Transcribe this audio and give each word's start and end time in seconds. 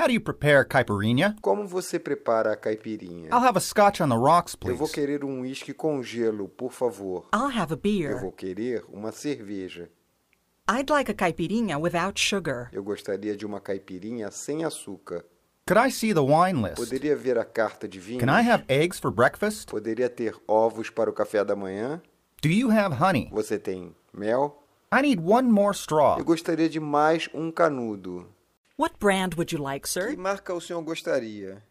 How 0.00 0.06
do 0.06 0.14
you 0.14 0.20
prepare 0.22 0.64
caipirinha? 0.64 1.36
Como 1.42 1.66
você 1.66 1.98
prepara 1.98 2.54
a 2.54 2.56
caipirinha? 2.56 3.28
I'll 3.28 3.46
have 3.46 3.58
a 3.58 3.60
scotch 3.60 4.00
on 4.00 4.08
the 4.08 4.16
rocks, 4.16 4.56
Eu 4.64 4.74
vou 4.74 4.88
please. 4.88 4.94
querer 4.94 5.22
um 5.22 5.40
uísque 5.42 5.74
com 5.74 6.02
gelo, 6.02 6.48
por 6.48 6.72
favor. 6.72 7.26
I'll 7.34 7.50
have 7.54 7.70
a 7.70 7.74
Eu 7.74 7.76
beer. 7.76 8.18
vou 8.18 8.32
querer 8.32 8.82
uma 8.88 9.12
cerveja. 9.12 9.90
I'd 10.70 10.90
like 10.90 11.10
a 11.10 11.14
caipirinha 11.14 11.78
without 11.78 12.18
sugar. 12.18 12.70
Eu 12.72 12.82
gostaria 12.82 13.36
de 13.36 13.44
uma 13.44 13.60
caipirinha 13.60 14.30
sem 14.30 14.64
açúcar. 14.64 15.22
Could 15.68 15.86
I 15.86 15.90
see 15.90 16.14
the 16.14 16.20
wine 16.20 16.62
list? 16.62 16.76
Poderia 16.76 17.14
ver 17.14 17.36
a 17.36 17.44
carta 17.44 17.86
de 17.86 18.00
vinho? 18.00 18.20
Can 18.20 18.30
I 18.30 18.48
have 18.48 18.64
eggs 18.68 18.98
for 18.98 19.10
breakfast? 19.10 19.66
Poderia 19.70 20.08
ter 20.08 20.34
ovos 20.48 20.88
para 20.88 21.10
o 21.10 21.12
café 21.12 21.44
da 21.44 21.54
manhã? 21.54 22.00
Do 22.40 22.48
you 22.48 22.70
have 22.70 22.96
honey? 22.98 23.28
Você 23.32 23.58
tem 23.58 23.94
mel? 24.14 24.64
I 24.90 25.02
need 25.02 25.20
one 25.22 25.50
more 25.52 25.76
straw. 25.76 26.16
Eu 26.18 26.24
gostaria 26.24 26.70
de 26.70 26.80
mais 26.80 27.28
um 27.34 27.50
canudo. 27.50 28.26
What 28.80 28.98
brand 28.98 29.34
would 29.34 29.52
you 29.52 29.58
like, 29.58 29.82
Que 29.82 29.90
sir? 29.90 30.16
marca 30.16 30.54
o 30.54 30.58
senhor 30.58 30.82
gostaria? 30.82 31.62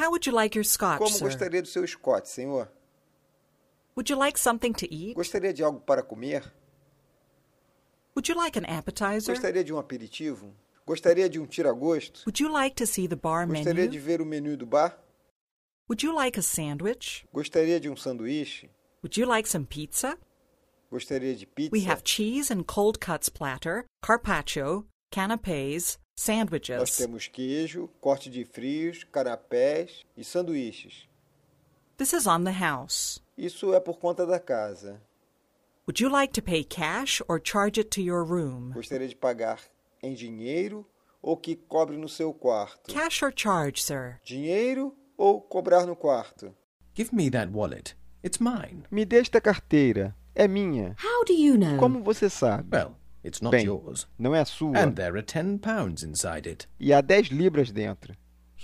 How 0.00 0.10
would 0.10 0.26
you 0.26 0.32
like 0.32 0.56
your 0.56 0.64
scotch, 0.64 0.98
Como 0.98 1.10
sir? 1.10 1.26
gostaria 1.26 1.62
do 1.62 1.68
seu 1.68 1.86
Scott, 1.86 2.26
senhor? 2.26 2.68
Would 3.94 4.10
you 4.10 4.16
like 4.18 4.36
something 4.36 4.74
to 4.74 4.92
eat? 4.92 5.14
Gostaria 5.14 5.52
de 5.52 5.62
algo 5.62 5.78
para 5.80 6.02
comer? 6.02 6.42
Would 8.16 8.28
you 8.28 8.34
like 8.34 8.56
an 8.58 8.64
appetizer? 8.64 9.32
Gostaria 9.32 9.62
de 9.62 9.72
um 9.72 9.78
aperitivo? 9.78 10.52
Gostaria 10.84 11.28
de 11.28 11.38
um 11.38 11.46
tira-gosto? 11.46 12.24
Would 12.26 12.40
you 12.40 12.50
like 12.52 12.74
to 12.74 12.84
see 12.84 13.06
the 13.06 13.14
bar 13.14 13.46
Gostaria 13.46 13.86
de 13.86 13.98
menu? 13.98 14.00
ver 14.00 14.20
o 14.20 14.24
menu 14.24 14.56
do 14.56 14.66
bar? 14.66 14.98
Would 15.88 16.02
you 16.02 16.12
like 16.12 16.36
a 16.36 16.42
sandwich? 16.42 17.26
Gostaria 17.32 17.78
de 17.78 17.88
um 17.88 17.94
sanduíche? 17.96 18.68
Would 19.04 19.16
you 19.16 19.24
like 19.24 19.48
some 19.48 19.64
pizza? 19.64 20.18
Gostaria 20.90 21.36
de 21.36 21.46
pizza? 21.46 21.70
We 21.70 21.82
have 21.82 22.02
cheese 22.02 22.50
and 22.50 22.66
cold 22.66 22.98
cuts 22.98 23.28
platter, 23.28 23.86
carpaccio, 24.02 24.84
canapes, 26.26 26.68
Nós 26.68 26.90
sandwiches. 26.90 26.96
temos 26.96 27.28
queijo, 27.28 27.88
corte 28.00 28.28
de 28.30 28.44
frios, 28.44 29.04
canapés 29.04 30.04
e 30.16 30.24
sanduíches. 30.24 31.08
This 31.96 32.12
is 32.12 32.26
on 32.26 32.44
the 32.44 32.52
house. 32.52 33.20
Isso 33.36 33.72
é 33.72 33.80
por 33.80 33.98
conta 33.98 34.26
da 34.26 34.38
casa. 34.38 35.00
Would 35.86 36.02
you 36.02 36.10
like 36.10 36.32
to 36.34 36.42
pay 36.42 36.64
cash 36.64 37.22
or 37.28 37.40
charge 37.42 37.80
it 37.80 37.90
to 37.90 38.00
your 38.00 38.22
room? 38.24 38.72
Gostaria 38.74 39.08
de 39.08 39.16
pagar 39.16 39.60
em 40.02 40.12
dinheiro 40.14 40.84
ou 41.22 41.36
que 41.36 41.56
cobre 41.56 41.96
no 41.96 42.08
seu 42.08 42.32
quarto? 42.34 42.92
Cash 42.92 43.22
or 43.22 43.32
charge, 43.34 43.82
sir? 43.82 44.20
Dinheiro 44.22 44.94
ou 45.16 45.40
cobrar 45.40 45.86
no 45.86 45.96
quarto? 45.96 46.54
Give 46.94 47.14
me 47.14 47.30
that 47.30 47.50
wallet. 47.52 47.96
It's 48.22 48.38
mine. 48.38 48.82
Me 48.90 49.04
dê 49.04 49.20
esta 49.20 49.40
carteira. 49.40 50.14
É 50.34 50.46
minha. 50.46 50.94
How 51.02 51.24
do 51.24 51.32
you 51.32 51.56
know? 51.56 51.78
Como 51.78 52.02
você 52.02 52.28
sabe? 52.28 52.68
Well, 52.76 52.96
it's 53.24 53.40
not 53.40 53.50
Bem, 53.52 53.64
yours. 53.66 54.06
não 54.18 54.34
é 54.34 54.44
sua. 54.44 54.78
And 54.78 54.92
there 54.92 55.16
are 55.16 55.22
ten 55.22 55.58
pounds 55.58 56.02
inside 56.02 56.48
it. 56.48 56.68
E 56.80 56.92
há 56.92 57.00
10 57.00 57.28
libras 57.28 57.70
dentro. 57.70 58.14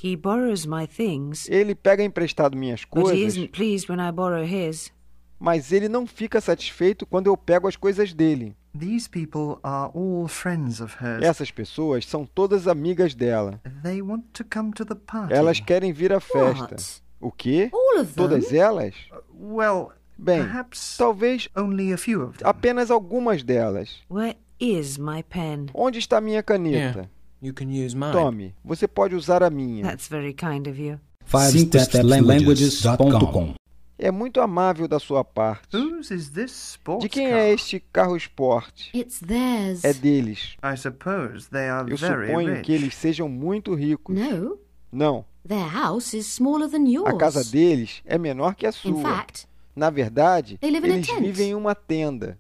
He 0.03 0.17
borrows 0.17 0.67
my 0.67 0.87
things, 0.87 1.49
Ele 1.49 1.75
pega 1.75 2.03
emprestado 2.03 2.57
minhas 2.57 2.85
but 2.85 2.99
he 2.99 3.03
coisas, 3.03 3.37
isn't 3.37 3.53
pleased 3.53 3.89
when 3.89 4.01
I 4.01 4.11
borrow 4.11 4.45
his. 4.45 4.93
mas 5.39 5.73
ele 5.73 5.89
não 5.89 6.07
fica 6.07 6.41
satisfeito 6.41 7.05
quando 7.07 7.27
eu 7.29 7.37
pego 7.37 7.69
as 7.69 7.77
coisas 7.77 8.13
dele. 8.13 8.57
These 8.77 9.09
people 9.09 9.61
are 9.63 9.93
all 9.95 10.27
friends 10.27 10.81
of 10.81 10.97
hers. 11.01 11.23
Essas 11.23 11.51
pessoas 11.53 12.07
são 12.07 12.27
todas 12.27 12.67
amigas 12.67 13.15
dela. 13.15 13.61
They 13.85 14.03
want 14.03 14.25
to 14.33 14.45
come 14.45 14.73
to 14.73 14.85
the 14.85 14.97
party. 14.97 15.33
Elas 15.33 15.61
querem 15.61 15.93
vir 15.93 16.13
à 16.13 16.19
festa. 16.19 16.75
What? 16.75 17.03
O 17.21 17.31
quê? 17.31 17.71
All 17.73 18.01
of 18.01 18.15
them? 18.15 18.17
Todas 18.29 18.53
elas? 18.53 18.95
Well, 19.33 19.93
Bem, 20.19 20.43
perhaps 20.43 20.97
talvez 20.97 21.49
only 21.57 21.93
a 21.93 21.97
few 21.97 22.23
of 22.23 22.39
them. 22.39 22.49
apenas 22.49 22.91
algumas 22.91 23.45
delas. 23.45 24.03
Where 24.11 24.37
is 24.65 24.99
my 24.99 25.23
pen? 25.23 25.67
Onde 25.75 25.99
está 25.99 26.21
minha 26.21 26.43
caneta? 26.43 27.09
You 27.43 27.53
can 27.53 27.67
use 27.67 27.95
mine. 27.95 28.13
Tome, 28.13 28.55
você 28.65 28.89
pode 28.89 29.15
usar 29.15 29.43
a 29.43 29.51
minha. 29.51 29.85
That's 29.85 30.09
very 30.09 30.33
kind 30.35 30.67
of 30.67 30.81
you. 30.81 30.99
5stepslanguages.com 31.31 33.55
É 33.99 34.11
muito 34.11 34.41
amável 34.41 34.89
da 34.89 34.99
sua 34.99 35.23
parte. 35.25 35.77
Whose 35.77 36.13
is 36.15 36.31
this 36.31 36.51
sports 36.73 37.03
De 37.03 37.09
quem 37.09 37.29
car? 37.29 37.39
é 37.39 37.53
este 37.53 37.81
carro 37.93 38.17
esporte? 38.17 38.91
It's 38.95 39.21
theirs. 39.21 39.85
É 39.85 39.93
deles. 39.93 40.57
I 40.63 40.77
suppose 40.77 41.49
they 41.51 41.69
are 41.69 41.91
Eu 41.91 41.97
very 41.97 42.27
suponho 42.27 42.55
rich. 42.55 42.63
que 42.65 42.73
eles 42.73 42.95
sejam 42.95 43.29
muito 43.29 43.75
ricos. 43.75 44.17
No, 44.19 44.59
Não, 44.93 45.25
their 45.47 45.67
house 45.69 46.15
is 46.15 46.27
smaller 46.27 46.69
than 46.71 46.87
yours. 46.89 47.09
a 47.09 47.17
casa 47.17 47.45
deles 47.45 48.03
é 48.05 48.19
menor 48.19 48.55
que 48.55 48.67
a 48.67 48.71
In 48.71 48.73
sua. 48.73 49.03
fact, 49.03 49.47
Na 49.77 49.91
verdade, 49.91 50.57
They 50.59 50.71
live 50.71 50.87
in 50.87 50.91
a 50.91 50.95
eles 50.97 51.07
tent. 51.07 51.21
vivem 51.21 51.51
em 51.51 51.55
uma 51.55 51.75
tenda. 51.75 52.39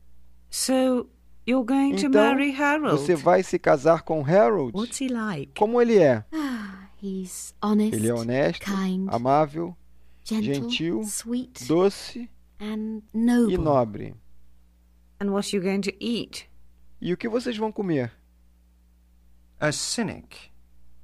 so 0.50 1.06
you're 1.46 1.64
going 1.66 1.96
to 1.96 2.06
Então, 2.06 2.10
marry 2.10 2.54
Harold? 2.54 3.00
você 3.00 3.14
vai 3.14 3.42
se 3.42 3.58
casar 3.58 4.02
com 4.02 4.24
Harold? 4.24 4.76
What's 4.76 5.00
he 5.00 5.08
like? 5.08 5.52
Como 5.58 5.80
ele 5.80 5.98
é? 5.98 6.24
He's 7.02 7.54
honest, 7.62 7.94
Ele 7.94 8.08
é 8.08 8.14
honesto, 8.14 8.64
kind, 8.64 9.06
amável, 9.10 9.76
gentle, 10.24 10.54
gentil, 10.70 11.00
sweet, 11.02 11.66
doce 11.68 12.30
and 12.58 13.02
noble. 13.12 13.54
e 13.54 13.58
nobre. 13.58 14.14
And 15.20 15.30
what 15.30 15.46
are 15.48 15.56
you 15.56 15.62
going 15.62 15.82
to 15.82 15.92
eat? 16.00 16.48
E 17.00 17.12
o 17.12 17.16
que 17.16 17.28
vocês 17.28 17.56
vão 17.58 17.70
comer? 17.70 18.10
A 19.60 19.70
cynic 19.70 20.50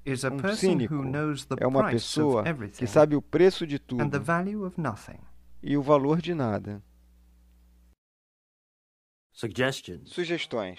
is 0.06 0.24
a 0.24 0.28
Um 0.32 0.38
person 0.38 0.56
cínico 0.56 0.94
who 0.94 1.04
knows 1.04 1.44
the 1.44 1.56
é 1.60 1.66
uma 1.66 1.82
price 1.84 1.96
pessoa 1.96 2.40
of 2.40 2.48
everything 2.48 2.78
que 2.78 2.86
sabe 2.86 3.14
o 3.14 3.20
preço 3.22 3.66
de 3.66 3.76
and 3.76 3.78
the 4.08 4.18
tudo 4.18 4.20
value 4.22 4.64
of 4.66 4.80
nothing. 4.80 5.18
e 5.62 5.76
o 5.76 5.82
valor 5.82 6.20
de 6.22 6.32
nada. 6.34 6.82
Suggestions. 9.44 10.12
Sugestões. 10.12 10.78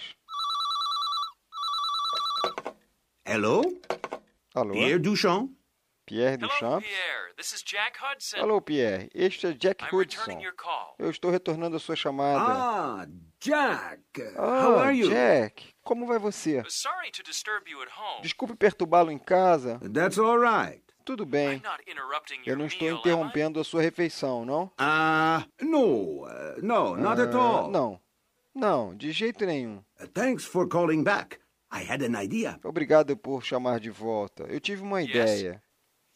Hello? 3.25 3.63
Alô? 4.53 4.73
Pierre 4.73 4.99
Duchamp? 4.99 5.49
Pierre 6.05 6.35
Hello, 6.38 6.47
Duchamp? 6.47 6.83
Pierre. 6.83 7.33
This 7.35 7.53
is 7.53 7.63
Jack 7.63 7.97
Hudson. 7.99 8.38
Alô, 8.39 8.61
Pierre. 8.61 9.09
Este 9.16 9.47
é 9.47 9.53
Jack 9.53 9.83
I'm 9.83 9.88
Hudson. 9.88 9.97
returning 9.97 10.44
your 10.44 10.53
call. 10.53 10.94
Eu 10.99 11.09
estou 11.09 11.31
retornando 11.31 11.75
a 11.75 11.79
sua 11.79 11.95
chamada. 11.95 12.39
Ah, 12.53 13.07
Jack. 13.39 14.03
Ah, 14.38 14.61
How 14.67 14.78
are 14.78 14.95
you? 14.95 15.09
Jack. 15.09 15.73
Como 15.81 16.05
vai 16.05 16.19
você? 16.19 16.63
Sorry 16.69 17.09
to 17.13 17.23
disturb 17.23 17.67
you 17.67 17.81
at 17.81 17.89
home. 17.89 18.22
Desculpe 18.22 18.55
perturbá-lo 18.55 19.09
em 19.09 19.17
casa. 19.17 19.79
That's 19.91 20.19
all 20.19 20.38
right. 20.38 20.83
Tudo 21.03 21.25
bem. 21.25 21.55
I'm 21.57 21.63
not 21.63 21.81
interrupting 21.89 22.41
Eu 22.45 22.49
your 22.49 22.57
não 22.59 22.67
estou 22.67 22.88
interrompendo 22.91 23.59
a 23.59 23.63
sua 23.63 23.81
refeição, 23.81 24.45
não? 24.45 24.66
Uh, 24.79 25.66
no, 25.66 26.25
uh, 26.28 26.61
no, 26.61 26.95
not 26.95 27.19
at 27.19 27.33
Ah, 27.33 27.39
all. 27.39 27.72
Não. 27.72 27.99
Não, 28.53 28.95
de 28.95 29.12
jeito 29.12 29.45
nenhum. 29.45 29.78
Uh, 30.00 30.07
Thanks 30.13 30.45
for 30.45 30.67
calling 30.67 31.03
back. 31.03 31.39
I 31.73 31.84
had 31.89 32.03
an 32.03 32.22
idea. 32.22 32.59
Obrigado 32.63 33.16
por 33.16 33.44
chamar 33.44 33.79
de 33.79 33.89
volta. 33.89 34.44
Eu 34.44 34.59
tive 34.59 34.81
uma 34.81 35.01
Yes? 35.01 35.12
ideia. 35.12 35.63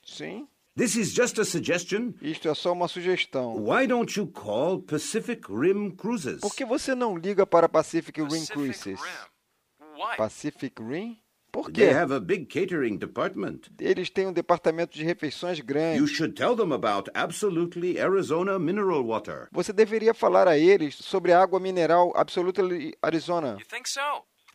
Sim? 0.03 0.47
This 0.77 0.95
is 0.97 1.13
just 1.13 1.39
a 1.39 1.45
suggestion. 1.45 2.13
Isto 2.21 2.49
é 2.49 2.53
só 2.53 2.73
uma 2.73 2.89
sugestão. 2.89 3.55
Why 3.63 3.87
don't 3.87 4.19
you 4.19 4.27
call 4.27 4.81
Pacific 4.81 5.43
Rim 5.49 5.91
Cruises? 5.91 6.41
Por 6.41 6.53
que 6.53 6.65
você 6.65 6.93
não 6.93 7.17
liga 7.17 7.47
para 7.47 7.69
Pacific 7.69 8.19
Rim 8.19 8.27
Pacific 8.27 8.51
Cruises? 8.53 8.99
Rim. 9.01 9.87
Why? 9.97 10.17
Pacific 10.17 10.81
Rim? 10.83 11.17
Por 11.55 11.71
They 11.71 11.87
quê? 11.87 11.93
have 11.95 12.13
a 12.13 12.19
big 12.19 12.47
catering 12.47 12.97
department. 12.97 13.69
Eles 13.79 14.09
têm 14.09 14.27
um 14.27 14.33
departamento 14.33 14.97
de 14.97 15.05
refeições 15.05 15.57
You 15.59 15.65
grande. 15.65 16.05
should 16.07 16.33
tell 16.35 16.53
them 16.53 16.73
about 16.73 17.09
absolutely 17.13 17.97
Arizona 17.97 18.59
mineral 18.59 19.05
water. 19.05 19.47
Você 19.53 19.71
deveria 19.71 20.13
falar 20.13 20.49
a 20.49 20.57
eles 20.57 20.95
sobre 20.95 21.31
a 21.31 21.41
água 21.41 21.57
mineral 21.57 22.11
Absolute 22.13 22.93
Arizona. 23.01 23.55
You 23.57 23.65
think 23.65 23.87
so? 23.89 24.01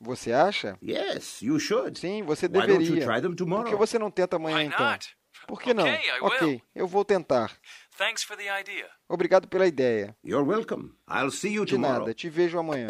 Você 0.03 0.31
acha? 0.31 0.77
Yes, 0.83 1.41
you 1.41 1.59
should. 1.59 1.99
Sim, 1.99 2.23
você 2.23 2.45
Why 2.47 2.53
don't 2.67 2.73
you 2.73 2.79
deveria. 2.97 3.07
try 3.07 3.23
them 3.23 3.35
Por 3.35 3.65
que 3.65 3.75
você 3.77 3.99
não 3.99 4.11
tenta 4.11 4.37
amanhã 4.37 4.59
Why 4.59 4.65
então? 4.67 4.91
not? 4.91 5.09
Por 5.47 5.59
que 5.63 5.73
não? 5.73 5.85
Okay, 5.85 6.07
I 6.07 6.21
Ok, 6.21 6.49
will. 6.49 6.61
eu 6.75 6.87
vou 6.87 7.03
tentar. 7.03 7.51
Thanks 7.97 8.23
for 8.23 8.37
the 8.37 8.61
idea. 8.61 8.87
Obrigado 9.09 9.49
pela 9.49 9.67
ideia. 9.67 10.15
You're 10.23 10.47
welcome. 10.47 10.91
I'll 11.11 11.31
see 11.31 11.55
you 11.55 11.65
De 11.65 11.73
tomorrow. 11.77 12.01
nada, 12.01 12.13
te 12.13 12.29
vejo 12.29 12.59
amanhã. 12.59 12.89